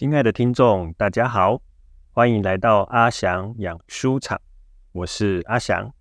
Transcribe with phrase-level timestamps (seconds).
[0.00, 1.60] 亲爱的听众，大家好，
[2.12, 4.40] 欢迎来到阿翔养书场，
[4.92, 5.92] 我是阿翔。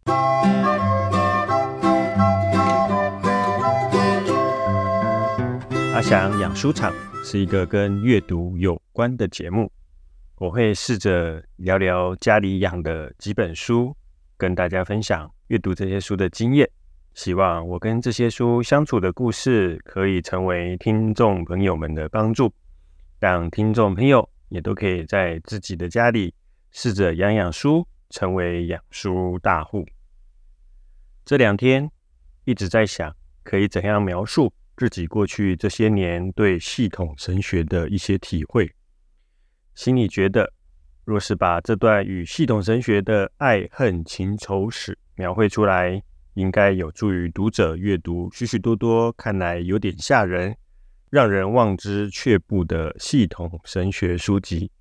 [5.94, 6.94] 阿翔养书场
[7.26, 9.70] 是一个跟阅读有关的节目，
[10.38, 13.94] 我会试着聊聊家里养的几本书，
[14.38, 16.70] 跟大家分享阅读这些书的经验。
[17.16, 22.50] 希望我跟这些书相处的故事，可以成为听众朋友们的帮助，
[23.20, 26.34] 让听众朋友也都可以在自己的家里
[26.72, 29.86] 试着养养书，成为养书大户。
[31.26, 31.92] 这两天
[32.46, 38.74] 一直在想，可以怎样描述自己过去这些年对系统神学的一些体会。
[39.76, 40.54] 心里觉得，
[41.04, 46.02] 若是把这段与系统神学的爱恨情仇史描绘出来。
[46.36, 50.56] 应该有助于读者阅读许许多多看来有点吓人、
[51.10, 54.72] 让人望之却步的系统神学书籍。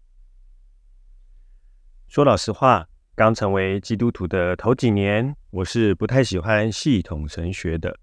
[2.07, 7.99] 说老实话，刚成为基督徒的头几年，我是不太喜欢系统神学的。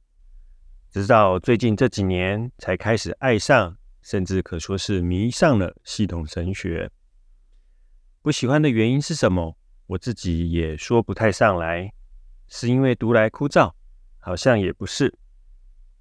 [0.89, 6.89] 直到最近这几年，才开始爱上，甚至可说是迷上了系统神学。
[8.23, 9.55] 不喜欢的原因是什么？
[9.85, 11.93] 我自己也说不太上来。
[12.47, 13.73] 是因为读来枯燥，
[14.19, 15.15] 好像也不是。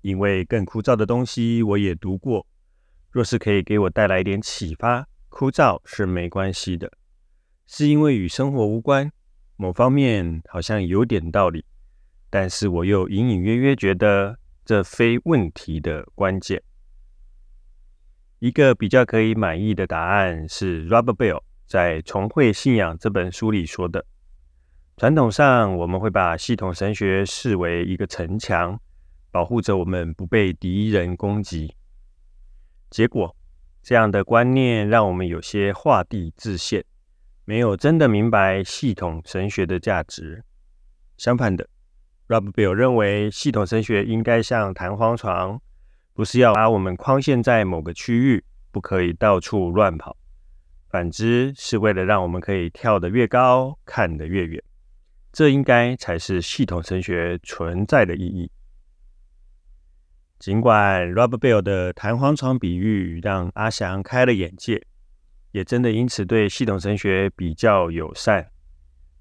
[0.05, 2.47] 因为更枯燥的东西我也读过，
[3.11, 6.93] 若是可以给我带来一点启发，枯燥是没关系的。
[7.67, 9.11] 是因为与生活无关，
[9.57, 11.65] 某方面好像有点道理，
[12.29, 16.63] 但是我又隐隐约约觉得这非问题的关键。
[18.41, 24.05] 一个比较可以满意的答案是 Robert Bell 在《重绘信仰》这本书里说的。
[24.99, 28.79] 传统上，我们会把系统神学视为一个城墙，
[29.35, 31.75] 保护着我们不被敌人攻击。
[32.89, 33.35] 结果，
[33.83, 36.85] 这样的观念让我们有些画地自限，
[37.45, 40.45] 没有真的明白系统神学的价值。
[41.17, 41.69] 相反的
[42.29, 45.61] ，Rob Bell 认为系统神学应该像弹簧床，
[46.13, 50.17] 不是要把我们框限在某个区域，不可以到处乱跑；
[50.91, 54.63] 反之，是为了让我们可以跳得越高，看得越远。
[55.33, 58.49] 这应该才是系统神学存在的意义。
[60.39, 64.85] 尽管 Robert Bell 的弹簧床比喻让阿翔开了眼界，
[65.53, 68.51] 也真的因此对系统神学比较友善，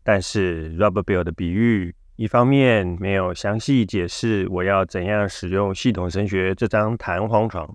[0.04, 7.74] 但是 Robert Bell 的比喻一方面没有详细解释我要怎样使用系统神学这张弹簧床，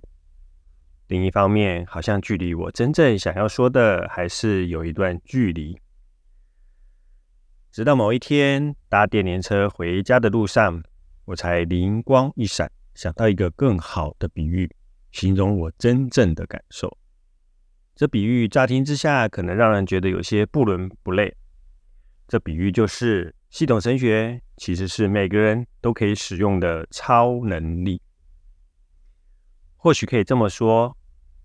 [1.07, 5.79] 另一方面好像距离我真正想要说的还是有一段距离。
[7.71, 10.83] 直到某一天搭电联车回家的路上，
[11.25, 14.69] 我才灵光一闪，想到一个更好的比喻，
[15.11, 16.97] 形容我真正的感受。
[17.95, 21.35] 这比喻乍听之下可能让人觉得有些不伦不类。
[22.27, 28.01] 这比喻就是系统神学其实是每个人都可以使用的超能力。
[29.75, 30.95] 或许可以这么说，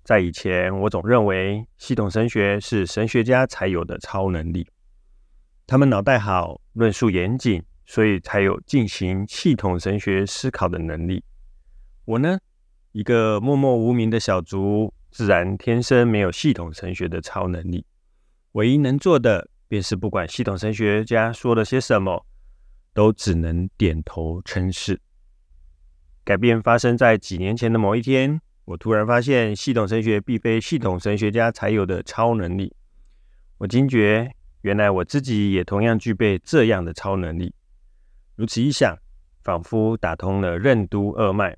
[0.02, 4.68] 在以前我总认为系统神学是神学家才有的超能力。
[5.66, 11.24] 他们脑袋好，论述严谨，所以才有进行系统神学思考的能力。
[12.06, 12.38] 我呢，
[12.92, 17.86] 一个默默无名的小卒，自然天生没有系统神学的超能力。
[18.52, 22.26] 唯一能做的，便是不管系统神学家说了些什么，
[22.92, 25.00] 都只能点头称是。
[26.24, 32.74] 改变发生在几年前的某一天，我突然发现，系统神学并非系统神学家才有的超能力。
[33.58, 34.30] 我惊觉。
[34.62, 37.54] 原来我自己也同样具备这样的超能力。
[38.34, 38.96] 如此一想，
[39.42, 41.54] 仿佛打通了任督二脉。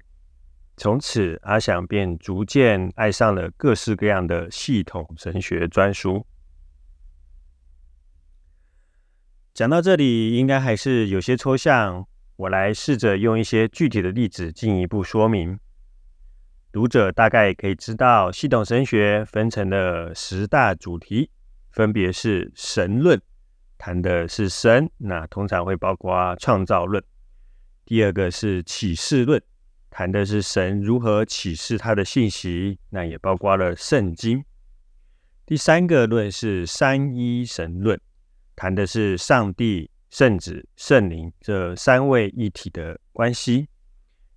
[0.77, 6.27] 从此，阿翔便逐渐爱上了各式各样的系统神学专书。
[9.55, 12.07] 讲到这里，应该还是有些抽象。
[12.37, 15.59] 我来试着用一些具体的例子进一步说明。
[16.71, 21.31] 读者大概可以知道，系统神学分成了十大主题。
[21.71, 23.19] 分别是神论，
[23.79, 27.03] 谈的是神，那通常会包括创造论；
[27.87, 29.43] 第二个是启示论，
[29.99, 34.43] 谈的是神如何启示他的信息，那也包括了圣经；
[35.47, 37.99] 第三个论是三一神论，
[38.55, 43.69] 谈的是上帝、圣子、圣灵这三位一体的关系；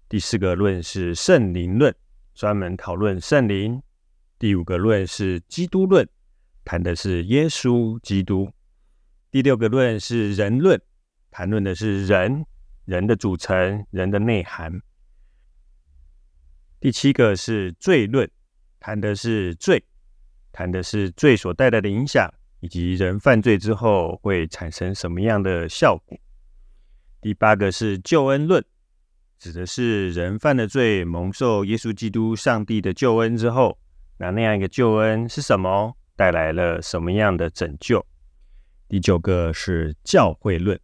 [0.07, 1.93] 第四个论是圣灵论，
[2.33, 3.81] 专门讨论圣灵；
[4.39, 6.07] 第五个论是基督论。
[6.63, 8.49] 谈的是耶稣基督。
[9.29, 10.81] 第六个论是人论，
[11.29, 12.45] 谈论的是人
[12.85, 14.81] 人的组成、人的内涵。
[16.81, 18.29] 第七个是罪论，
[18.79, 19.83] 谈的是罪
[20.53, 26.17] 谈的是罪所带来的影响，以及人犯罪之后会产生什么样的效果。
[27.19, 28.63] 第八个是救恩论，
[29.37, 33.77] 指的是人犯了罪，蒙受耶稣基督上帝的救恩之后，
[34.17, 38.05] 那那样一个救恩是什么，带来了什么样的拯救？
[38.87, 40.79] 第九个是教会论，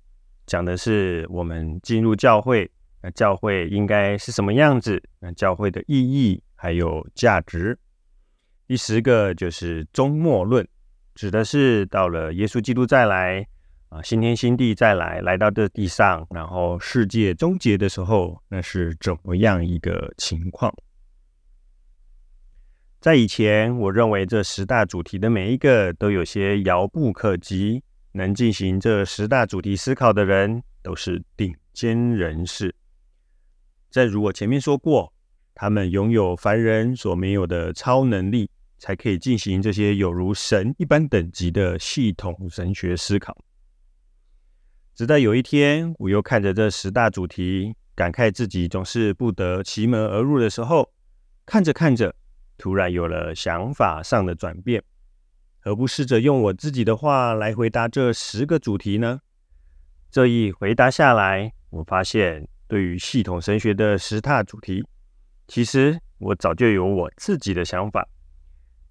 [0.45, 2.69] 讲的是我们进入教会，
[3.06, 5.00] 那教会应该是什么样子？
[5.19, 7.78] 那教会的意义还有价值。
[8.66, 10.68] 第十个就是终末论，
[11.13, 13.46] 指的是到了耶稣基督再来
[13.90, 20.75] 啊，新天新地再来，来到这地上，然后世界终结的时候，那是怎么样一个情况？
[23.00, 32.74] 在以前，我认为这十大主题的每一个都有些遥不可及，能进行这十大主题思考的人都是顶尖人士。
[33.90, 35.14] 正如我前面说过，
[35.54, 38.50] 他们拥有凡人所没有的超能力。
[38.78, 43.36] 才可以进行这些有如神一般等级的系统神学思考。
[44.94, 50.92] 直到有一天，我又看着这十大主题，感慨自己总是不得其门而入的时候，
[51.46, 52.14] 看着看着，
[52.58, 54.84] 突然有了想法上的转变。
[55.60, 59.22] 何不试着用我自己的话来回答这十个主题呢？
[60.12, 64.83] 这一回答下来，我发现对于系统神学的十大主题，
[65.47, 68.07] 其实我早就有我自己的想法。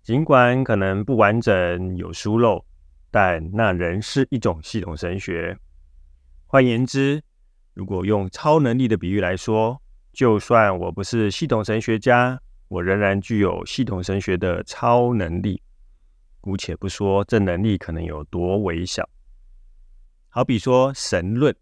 [0.03, 2.65] 尽管可能不完整有疏漏，
[3.11, 5.57] 但那仍是一种系统神学。
[6.47, 7.23] 换言之，
[7.73, 9.81] 如果用超能力的比喻来说，
[10.13, 15.61] 就算我不是系统神学家，我仍然具有系统神学的超能力。
[16.41, 19.09] 姑且不说这能力可能有多微小，
[20.29, 21.57] 好比说神论，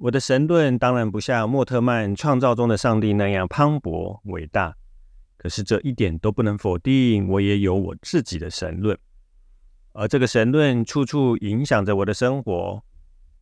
[0.00, 4.76] 我的神论当然不像莫特曼创造中的上帝那样磅礴伟大。
[5.36, 8.96] 可是这一点都不能否定，我也有我自己的神论，
[9.92, 12.82] 而这个神论处处影响着我的生活。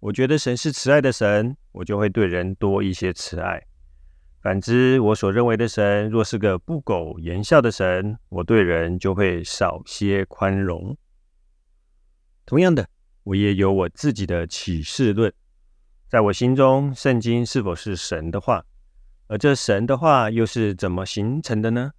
[0.00, 3.58] 我觉得神是慈爱的神，我就会对人多一些慈爱；
[4.42, 10.96] 反之，我所认为的神若是个不苟言笑的神，我对人就会少些宽容。
[12.44, 12.86] 同样的，
[13.24, 15.32] 我也有我自己的启示论，
[16.08, 18.64] 在我心中，圣经是否是神的话？
[19.26, 21.90] 而这神的话又是怎么形成的呢？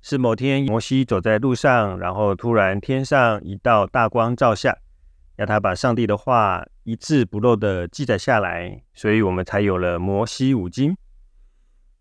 [0.00, 4.76] 是某天摩西走在路上，然后突然天上一道大光照下，
[5.36, 10.96] 要他把上帝的话一字不漏的记载下来，所以我们才有了摩西五经。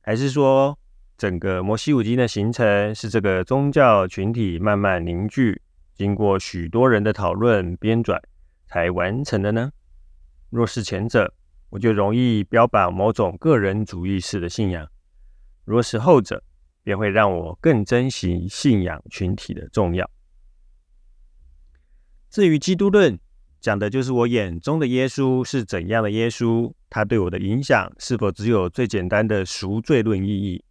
[0.01, 0.79] 还是说，
[1.15, 5.61] 整个摩西五经的形成是这个宗教群体慢慢凝聚，
[5.93, 8.19] 经过许多人的讨论编纂
[8.65, 9.71] 才完成的呢？
[10.49, 11.31] 若是前者，
[11.71, 14.85] 我就容易标榜某种个人主义式的信仰；
[15.65, 16.43] 若是后者，
[16.83, 20.09] 便会让我更珍惜信仰群体的重要。
[22.29, 23.17] 至于基督论，
[23.61, 30.63] 讲的就是我眼中的耶稣是怎样的耶稣，他对我的影响是否只有最简单的赎罪论意义？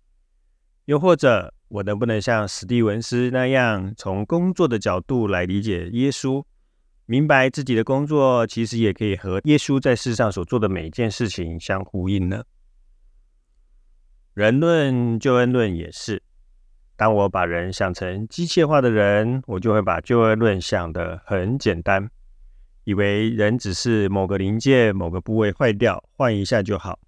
[0.85, 6.45] 又或者，我能不能像史蒂文斯那样，从工作的角度来理解耶稣？
[7.11, 12.45] 明白自己的工作其实也可以和耶稣在世上所做的每一件事情相呼应呢。
[14.33, 16.23] 人论、救恩论也是。
[16.95, 22.09] 当我把人想成机械化的人，我就会把救恩论想得很简单，
[22.85, 27.01] 以为人只是某个零件、某个部位坏掉，换一下就好。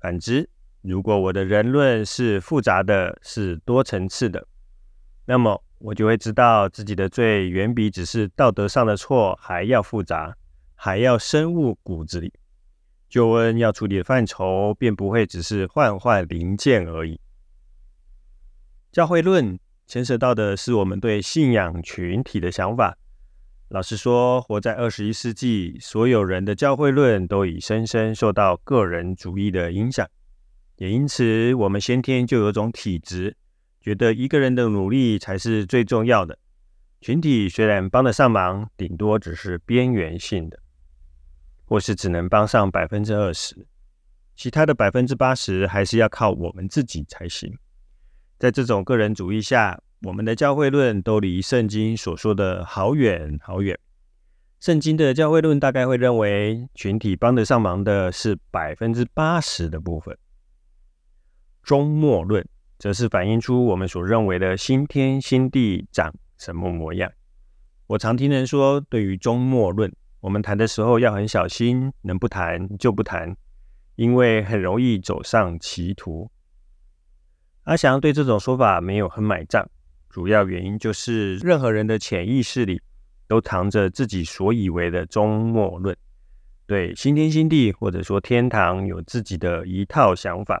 [0.00, 0.48] 反之，
[0.80, 4.48] 如果我的人论是复杂的、是多层次的，
[5.26, 5.62] 那么。
[5.84, 10.36] 我就会知道自己的罪远比只是道德上的错还要复杂，
[10.76, 12.32] 还要深入骨子里。
[13.08, 17.20] 救恩要处理的范畴便不会只是换换零件而已。
[18.92, 19.58] 教会论
[19.88, 22.96] 牵涉到的是我们对信仰群体的想法。
[23.68, 30.06] 老实说，活在二十一世纪，所有人的教会论都已深深受到个人主义的影响，
[30.76, 33.36] 也因此我们先天就有种体质。
[33.82, 36.38] 觉得一个人的努力才是最重要的，
[37.00, 40.56] 群体虽然帮得上忙，顶多只是边缘性的，
[41.64, 43.66] 或是只能帮上百分之二十，
[44.36, 47.52] 其他的百分之八十还是要靠我们自己才行。
[48.38, 53.76] 在这种个人主义下，我们的教会论都离圣经所说的好远好远。
[54.60, 60.16] 圣经的教会论大概会认为，群体帮得上忙的是百分之八十的部分。
[61.64, 62.46] 终末论。
[62.82, 67.08] 则是反映出我们所认为的新天新地长什么模样。
[67.86, 73.36] 我常听人说，对于终末论，我们谈的时候要很小心，能不谈就不谈，
[73.94, 76.28] 因为很容易走上歧途。
[77.62, 79.64] 阿祥对这种说法没有很买账，
[80.10, 82.82] 主要原因就是任何人的潜意识里
[83.28, 85.96] 都藏着自己所以为的终末论，
[86.66, 90.60] 对新天新地或者说天堂有自己的一套想法，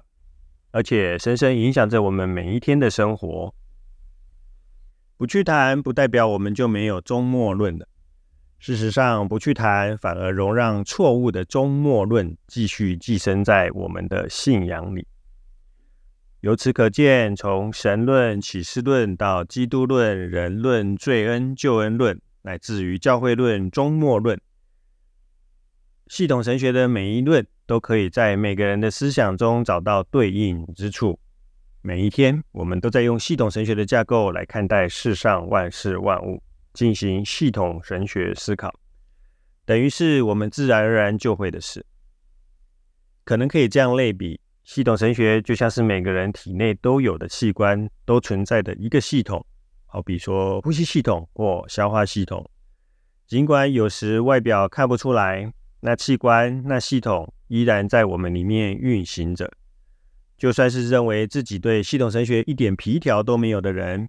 [0.72, 3.54] 而且深深影响着我们每一天的生活。
[5.16, 7.86] 不去谈，不代表我们就没有终末论了。
[8.58, 15.06] 事实上，不去谈，反而容让错误的终末论继续寄生在我们的信仰里。
[16.40, 24.40] 由此可见，从神论、启示论到基督论、人论、罪恩、救恩论，乃至于教会论、终末论，
[26.08, 31.18] 系统神学的每一论都可以在每个人的思想中找到对应之处。
[31.80, 36.42] 每一天，我们都在用系统神学的架构来看待世上万事万物，
[36.72, 38.72] 进行系统神学思考，
[39.64, 41.84] 等于是我们自然而然就会的事。
[43.24, 44.40] 可能可以这样类比。
[44.64, 49.44] 系统神学就像是每个人体内都有的器官都存在的一个系统，
[49.86, 52.48] 好比说呼吸系统或消化系统。
[53.26, 59.52] 尽管有时外表看不出来，那器官、那系统依然在我们里面运行着。
[60.38, 64.08] 就算是认为自己对系统神学一点皮条都没有的人，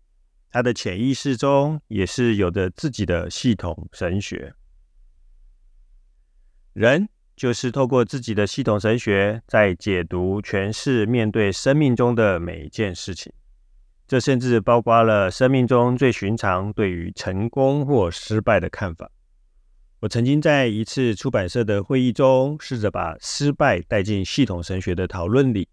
[0.49, 4.53] 他的潜意识中也是有着自己的系统神学。
[6.71, 7.09] 人。
[7.35, 13.33] 就是透过自己的系统神学，在解读、诠释、面对生命中的每一件事情。
[14.07, 19.09] 这甚至包括了生命中最寻常对于成功或失败的看法。
[20.03, 25.69] 我曾经在一次出版社的会议中，试着把失败带进系统神学的讨论里，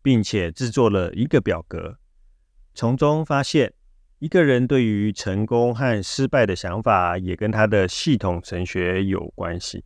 [0.00, 1.98] 并且制作了一个表格，
[2.72, 3.74] 从中发现，
[4.20, 9.84] 一个人对于成功和失败的想法，也跟他的系统神学有关系。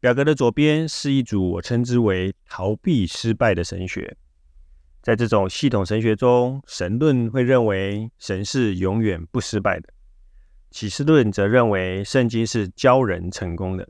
[0.00, 4.16] 表格的左边是一组我称之为逃避失败的神学。
[5.00, 9.88] 在这种系统神学中，神论会认为神是永远不失败的；
[10.70, 13.84] 启示论则认为圣经是教人成功的；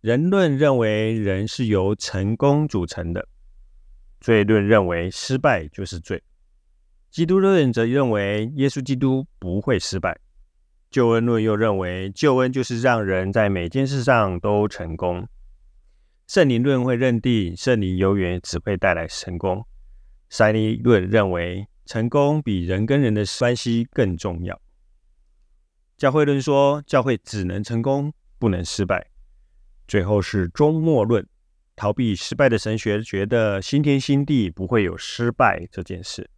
[0.00, 3.20] 人论认为人是由成功组成的；
[4.20, 6.18] 罪论认为失败就是罪；
[7.10, 10.18] 基督论则认为耶稣基督不会失败。
[10.90, 15.28] 救恩论又认为，救恩就是让人在每件事上都成功。
[16.26, 19.64] 圣灵论会认定圣灵永远只会带来成功。
[20.28, 24.60] 三一论认为，成功比人跟人的关系更重要。
[26.00, 29.08] 教会论说，教会只能成功，不能失败。
[29.86, 31.28] 最后是终末论，
[31.76, 36.30] 逃避失败的神学觉得新天新地不会有失败这件事。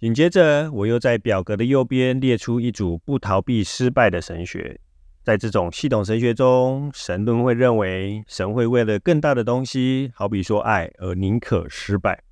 [0.00, 4.80] 紧接着，我又在表格的右边列出一组不逃避失败的神学。
[5.22, 12.23] 在这种系统神学中，神论会认为神会为了更大的东西，好比说爱，而宁可失败。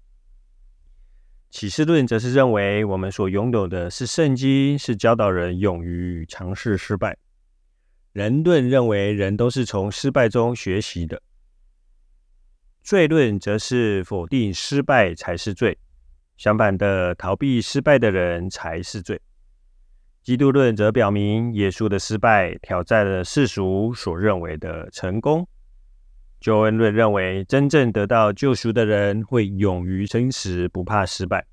[1.53, 7.19] 启示论则是认为我们所拥有的是圣经，是教导人勇于尝试失败。
[8.15, 11.21] 人论认为人都是从失败中学习的。
[12.83, 15.77] 罪论则是否定失败才是罪。
[16.39, 19.21] 相反的，逃避失败的人才是罪。
[20.23, 25.47] 基督论则表明，耶稣的失败挑战了世俗所认为的成功。
[26.43, 31.47] 救恩论认为，真正得到救赎的人会勇于真实，不怕失败。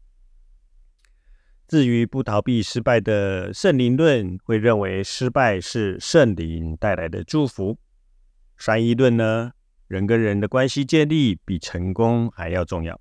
[1.67, 7.77] 至于不逃避失败的圣灵论，会认为失败是圣灵带来的祝福。
[8.57, 9.51] 三一论呢，
[9.87, 12.99] 人跟人的关系建立比成功还要重要。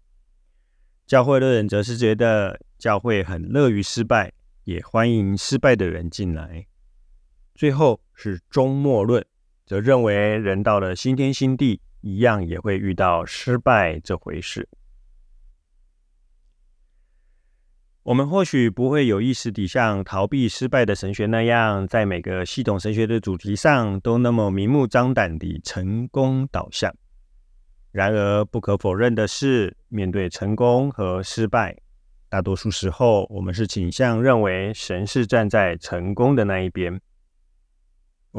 [1.06, 4.30] 教会论则是觉得教会很乐于失败，
[4.64, 6.66] 也欢迎失败的人进来。
[7.54, 9.24] 最后是终末论，
[9.68, 14.66] 则认为人到了新天新地，一样也会遇到失败这回事。
[18.04, 26.90] 我们或许不会有意识地像逃避失败的神学那样，在每个系统神学的主题上都那么明目张胆地成功导向。
[27.92, 31.76] 然而，不可否认的是，面对成功和失败，
[32.30, 36.98] 大多数时候，我们是倾向认为神是站在成功的那一边。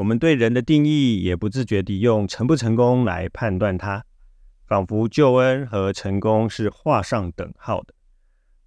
[0.00, 4.02] 我们对人的定义也不自觉地用成不成功来判断他，
[4.66, 7.92] 仿佛救恩和成功是画上等号的。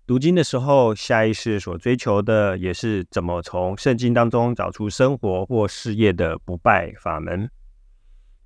[0.06, 7.50] 读经的时候，下意识所追求的也是怎么从圣经当中找出生活或事业的不败法门。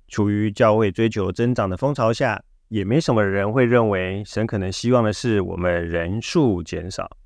[0.06, 7.18] 处于教会追求增长的风潮下，也没什么人会认为神可能希望的是我们人数减少。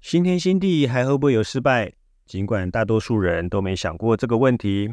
[0.00, 1.92] 新天新地还会不会有失败？
[2.26, 4.92] 尽管大多数人都没想过这个问题，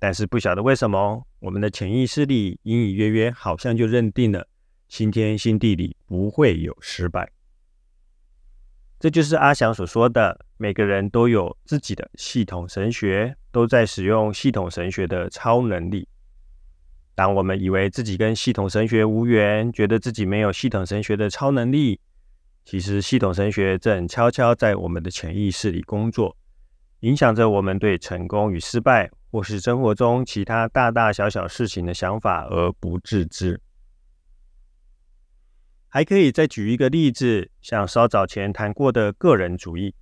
[0.00, 4.48] 但是不晓得为什么，我们的潜意识里隐隐约约好像就认定了
[4.88, 7.30] 新天新地里不会有失败。
[8.98, 16.08] 这就是阿翔所说的，每个人都有自己的系统神学，都在使用系统神学的超能力。
[17.14, 22.00] 当我们以为自己跟系统神学无缘，觉得自己没有系统神学的超能力，
[22.64, 26.36] 其实系统神学正悄悄在我们的潜意识里工作，
[27.02, 33.60] 影响着我们对成功与失败，或是生活中其他大大小小事情的想法而不自知。
[35.88, 39.94] 还可以再举一个例子，像稍早前谈过的个人主义。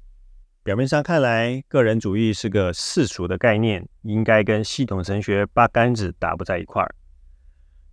[0.63, 6.95] 表面上看来，个人主义是个世俗的概念，应该跟系统神学八竿子打不在一块儿。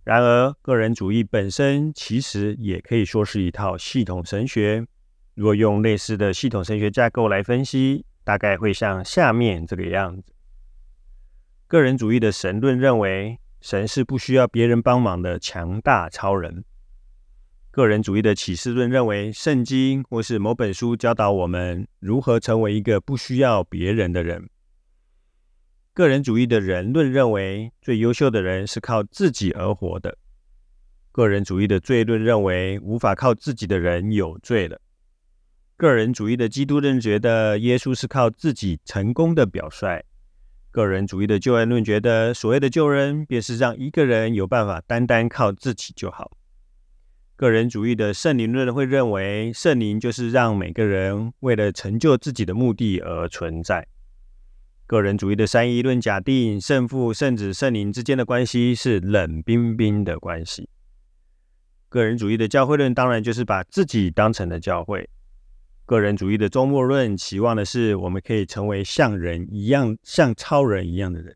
[0.04, 4.86] 然而，个人主义本身其实也可以说是一套系统神学。
[5.34, 10.34] 如果用类似的系统神学架构来分析，大概会像下面这个样子：
[11.66, 16.62] 个人主义的神论认为，神是不需要别人帮忙的强大超人。
[17.70, 24.50] 个人主义的启示论认为，圣经或是某本书教导我们如何成为一个不需要别人的人。
[25.94, 30.18] 个人主义的人论认为，最优秀的人是靠自己而活的。
[31.12, 34.78] 个人主义的罪论认为，无法靠自己的人有罪了。
[35.78, 40.02] 个人主义的基督论觉得，耶稣是靠自己成功的表率。
[40.72, 46.32] 个人主义的救恩论觉得，所谓的救人，便是让一个人有办法单单靠自己就好。
[47.36, 53.86] 个人主义的圣灵论会认为，圣灵就是让每个人为了成就自己的目的而存在。
[54.84, 60.68] 个人主义的三一论假定圣父、圣子、圣灵之间的关系是冷冰冰的关系。
[61.88, 65.08] 个人主义的教会论当然就是把自己当成了教会。
[65.88, 71.34] 个人主义的终末论期望的是我们可以成为像人一样、像超人一样的人。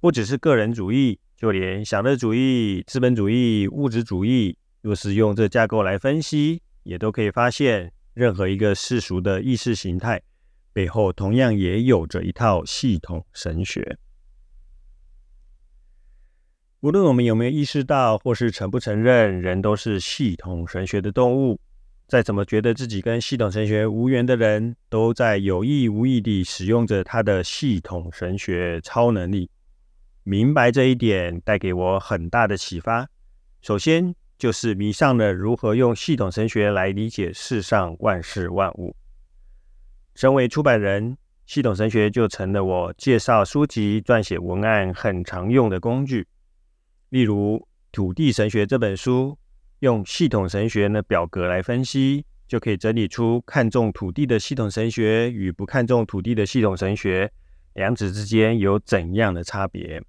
[0.00, 10.20] 不只是个人主义，就连享乐主义、资本主义、物质主义，若是用这架构来分析，也都可以发现，任何一个世俗的意识形态
[10.72, 14.00] 背后，同样也有着一套系统神学。
[16.82, 21.60] 无论我们有没有意识到，或是承不承认，人都是系统神学的动物。
[22.08, 29.50] 再怎么觉得自己跟系统神学无缘的人，都在有意无意地使用着他的系统神学超能力。
[30.22, 33.06] 明白这一点带给我很大的启发。
[33.60, 38.96] 首先就是迷上了如何用系统神学来理解世上万事万物。
[40.14, 41.14] 身为出版人，
[41.44, 46.26] 系统神学就成了我介绍书籍、撰写文案很常用的工具。
[47.10, 47.56] 例如
[47.90, 49.36] 《土地神学》这本书，
[49.80, 57.32] 用系统神学的表格来分析，就可以整理出看重土地的系统神学与不看重土地的系统神学
[57.74, 60.00] 两者之间有怎样的差别。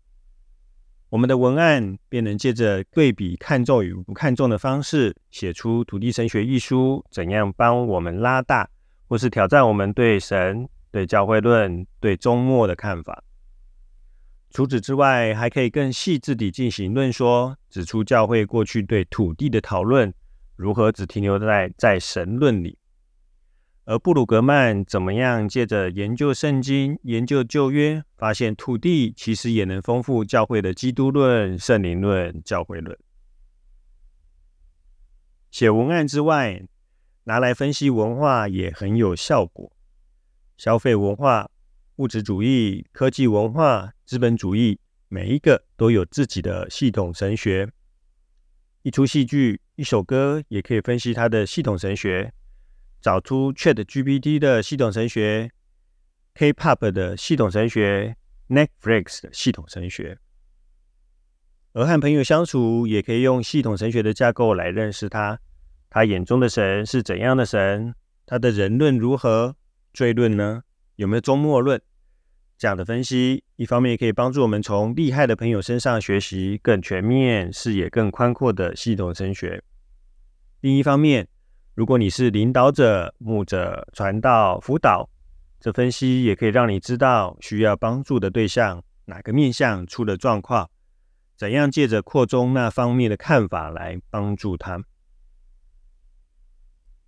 [1.10, 8.70] 我们的文案便能借着对比看重与不看重的方式，写出《土地神学》一书怎样帮我们拉大，
[9.08, 13.24] 或是挑战我们对神、对教会论、对终末的看法。
[14.52, 20.14] 除此之外，还可以更细致地进行论说，指出教会过去对土地的讨论
[20.58, 22.78] 如何只停留在在神论里。
[23.86, 32.98] 而布鲁格曼怎么样借着研究圣经、研究旧约，发现土地其实也能丰富教会的基督论、圣灵论、教会论。
[35.50, 36.62] 写文案之外，
[37.24, 39.72] 拿来分析文化也很有效果。
[40.58, 41.50] 消费文化、
[41.96, 47.72] 物质主义、科技文化、资本主义，每一个都有自己的系统神学。
[48.82, 52.34] 一出戏剧、一首歌，也可以分析它的系统神学。
[53.02, 55.50] 找出 Chat GPT 的系统神学
[56.34, 58.18] ，K-pop 的系统神学
[58.50, 60.18] ，Netflix 的系统神学。
[61.72, 65.40] 而和朋友相处，也可以用系统神学的架构来认识他。
[65.90, 67.96] 他眼中的神是怎样的神？
[68.26, 69.56] 他的人论如何？
[69.94, 70.64] 罪论呢？
[70.98, 71.82] 有没有终末论？
[72.62, 79.64] 这样的分析，一方面可以帮助我们从厉害的朋友身上学习更全面、视野更宽阔的系统升学。
[80.60, 81.28] 另一方面，
[81.74, 85.10] 如果你是领导者、牧者、传道、辅导，
[85.60, 90.70] 这分析也可以让你知道需要帮助的对象哪个面向出了状况，
[91.36, 94.80] 怎样借着扩充那方面的看法来帮助他。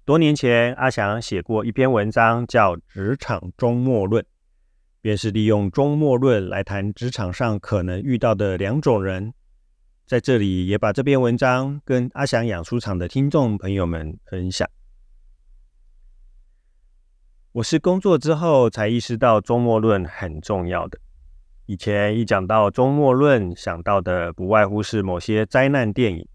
[0.04, 4.24] 多年前，阿翔写过一篇文章，叫《职场终末论》，
[5.04, 9.34] 便是利用终末论来谈职场上可能遇到的两种人。
[10.06, 14.66] 在这里也把这篇文章跟阿翔养书场的听众朋友们分享。
[17.52, 20.98] 我是工作之后才意识到周末论很重要的。
[21.66, 26.26] 以前一讲到周末论，想到的不外乎是某些灾难电影，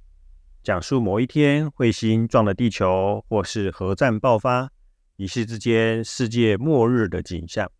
[0.62, 4.70] 讲述某一天彗星撞了地球，或是核战爆发，
[5.16, 7.72] 一夕之间世界末日的景象。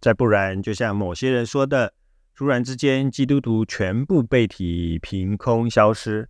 [0.00, 1.92] 再不然，就像某些人说的，
[2.34, 6.28] 突然之间基督徒全部被体凭空消失，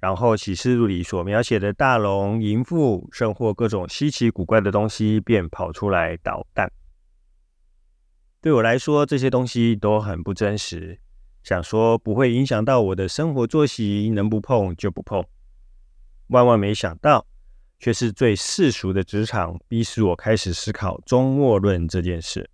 [0.00, 6.72] 然后启示录里所描写的大龙、淫妇，甚或各种稀奇古怪的东西便跑出来捣蛋。
[8.40, 10.98] 对我来说，这些东西都很不真实。
[11.44, 15.22] 想说不会影响到我的生活作息，能不碰就不碰。
[16.28, 17.26] 万万没想到，
[17.78, 22.48] 却是最世俗的职场逼使我开始思考终末论这件事。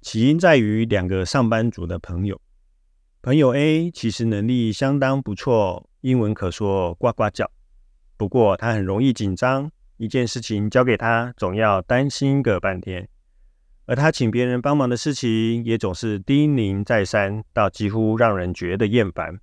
[0.00, 2.40] 起因在于两个上班族的朋友。
[3.20, 7.50] 朋友 A 其实能力相当不错，英文可说呱呱叫。
[8.16, 13.08] 不过他很容易紧张，一件事情交给他，总要担心个半天。
[13.86, 19.40] 而他请别人帮忙的事情，也总是叮咛再三，到几乎让人觉得厌烦。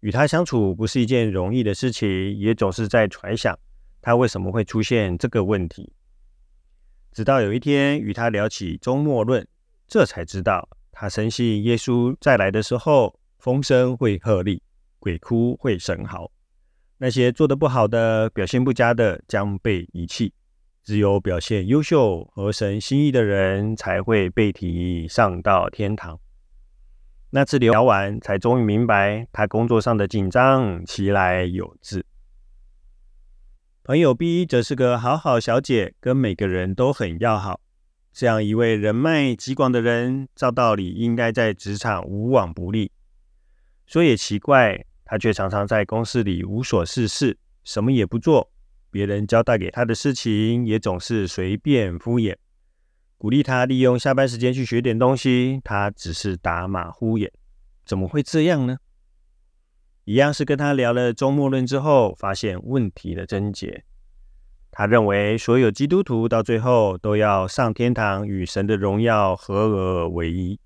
[0.00, 3.58] 与他相处不是一件容易的事情，也总是在揣想
[4.02, 5.92] 他为什么会出现这个问题。
[7.16, 9.48] 直到有一天与他聊起周末论，
[9.88, 14.60] 这才知道他深信耶稣再来的时候，风声会鹤唳，
[14.98, 16.30] 鬼哭会神嚎，
[16.98, 20.34] 那些做得不好的、表现不佳的将被遗弃。
[20.84, 26.20] 只有表现优秀、合神心意的人才会被提上到天堂。
[27.30, 32.04] 那次聊完，才终于明白他工作上的紧张其来有自。
[33.86, 37.60] 朋友 B 则是个好好小姐，跟每个人都很要好。
[38.12, 42.90] 这样一位人脉极广的人，照道理应该在职场无往不利。
[43.86, 48.50] 说也奇怪，他却常常在公司里无所事事，什么也不做。
[48.90, 52.34] 别人交代给他的事情，也总是随便敷衍。
[53.16, 57.30] 鼓励他利用下班时间去学点东西，他只是打马虎眼。
[57.84, 58.78] 怎么会这样呢？
[60.06, 63.82] 一样是跟他聊了周末论之后，发现问题的症结。
[64.70, 70.60] 他认为所有基督徒到最后都要上天堂，与神的荣耀合而为一。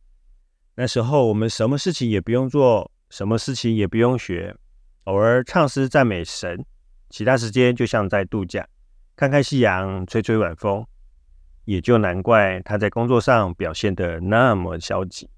[0.74, 4.55] 那时候我们什么事情也不用做，什么事情也不用学，
[5.05, 6.62] 偶尔唱诗赞美神。
[7.09, 8.68] 其他时间就像在度假，
[9.16, 10.85] 看看夕阳，吹吹晚风，
[11.64, 15.31] 也就难怪他在工作上表现的那么消极。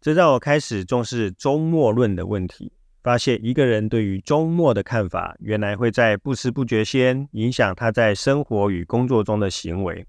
[0.00, 10.06] 这让我开始重视周末论的问题，发现一个人对于周末的看法，原来会在不知不觉间影响他在生活与工作中的行为。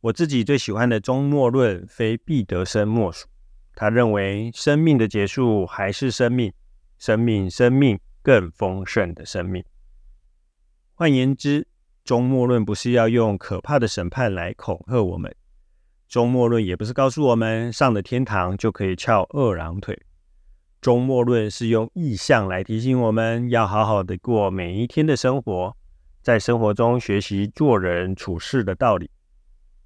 [0.00, 3.26] 我自己最喜欢的周末论，非毕德生莫属。
[3.74, 6.52] 他认为生命的结束还是生命，
[6.98, 7.98] 生命，生命。
[8.24, 9.64] 更丰盛的生命。
[10.94, 11.66] 换言之，
[12.04, 15.34] 终末论不是要用可怕的审判来恐吓我们，
[16.12, 19.98] 终末论也不是告诉我们上了天堂就可以翘二郎腿。
[20.78, 25.74] 终末论是用意象来提醒我们要好好的过每一天的生活，
[26.20, 29.10] 在生活中学习做人处事的道理。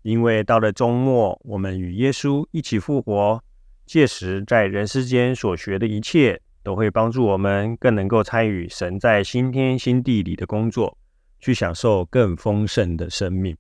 [0.03, 3.41] 因为到了周末，我们与耶稣一起复活，
[3.87, 6.43] 届时在人世间所学的一切。
[6.65, 10.99] 都会帮助我们更能够参与神在新天新地里的工作，
[11.39, 13.57] 去享受更丰盛的生命。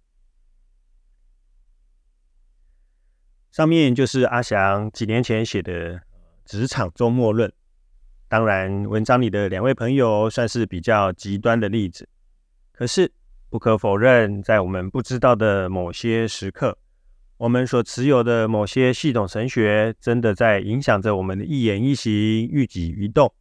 [3.57, 5.95] 上面就是阿翔几年前写的
[6.45, 7.49] 《职场周末论》，
[8.29, 12.07] 当然文章里的两位朋友算是比较极端的例子，
[12.71, 13.11] 可是
[13.49, 16.77] 不可否认，在我们不知道的某些时刻。
[17.39, 23.33] 我们所持有的某些系统神学，真的在影响着我们的一言一行、一举一动。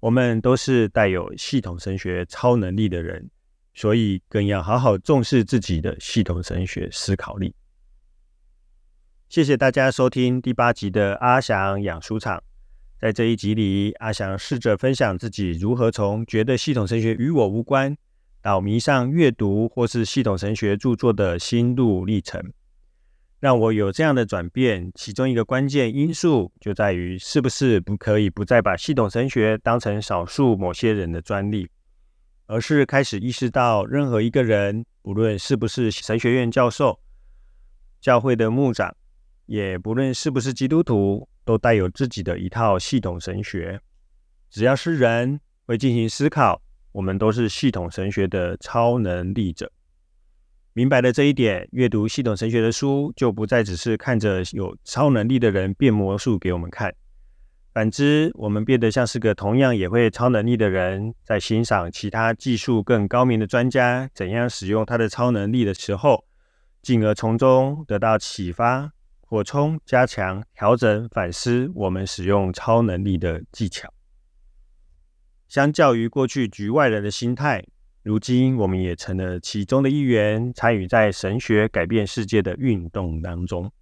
[0.00, 3.28] 我们都是带有系统神学超能力的人，
[3.74, 7.54] 所以更要好好重视自己的系统神学思考力。
[9.32, 12.42] 谢谢大家收听第八集的阿翔养书场。
[13.00, 17.96] 在这一集里，阿翔试着分享自己如何从觉得系统神学与我无关，
[18.42, 22.52] 到迷上阅读或是系统神学著作的心路历程。
[23.40, 31.70] 让我有这样的转变，其中一个关键因素就在于，是不是不可以不再把系统神学当成少数某些人的专利，
[32.44, 37.00] 而是开始意识到，任何一个人，不论是不是神学院教授、
[37.98, 38.94] 教会的牧长，
[39.52, 43.78] 也不论是不是基督徒，都带有自己的一套系统神学。
[44.48, 49.70] 只要是人会进行思考，我们都是系统神学的超能力者。
[50.72, 56.94] 明白了这一点，阅读系统神学的书就不再只是看着有超能力的人变魔术给我们看。
[57.74, 66.24] 反之，我们变得像是个同样也会超能力的人，在欣赏其他技术更高明的专家怎样使用他的超能力的时候，
[66.80, 68.90] 进而从中得到启发，
[69.32, 73.90] 缓冲、加强、调整、反思我们使用超能力的技巧。
[75.48, 77.64] 相较于过去局外人的心态，
[78.02, 83.72] 如今我们也成了其中的一员，参与在神学改变世界的运动当中。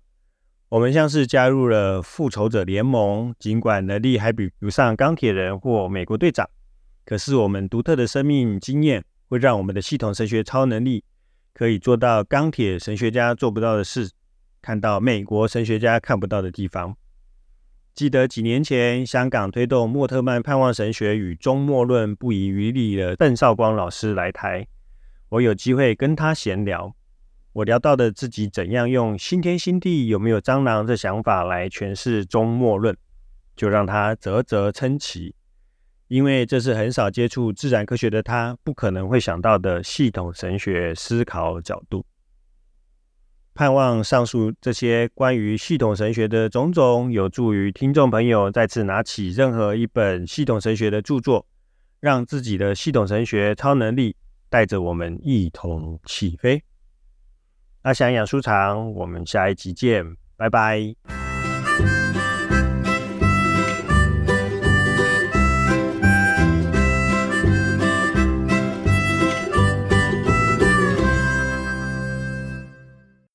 [0.69, 6.49] 我们像是加入了复仇者联盟，尽管能力还比不上钢铁人或美国队长，
[7.05, 11.03] 可是我们独特的生命经验会让我们的系统神学超能力
[11.53, 14.13] 可以做到钢铁神学家做不到的事，
[14.63, 16.97] 看到美国神学家看不到的地方。
[17.95, 24.67] 记得几年前，香港推动莫特曼盼望神学与终末论不遗余力的邓少光老师来台，
[25.29, 26.95] 我有机会跟他闲聊。
[27.53, 32.97] 我聊到的自己怎样用新天新地有没有蟑螂这想法来诠释终末论，
[33.57, 35.35] 就让他啧啧称奇，
[36.07, 42.07] 因为这是很少接触自然科学的他不可能会想到的系统神学思考角度。
[43.61, 51.45] 盼望上述这些关于系统神学的种种，有助于听众朋友再次拿起任何一本系统神学的著作，
[52.01, 54.17] 让自己的系统神学超能力
[54.49, 56.63] 带着我们一同起飞。
[57.83, 61.20] 阿翔养书场，我们下一集见，拜拜。